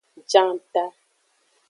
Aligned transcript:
Janta. 0.31 0.85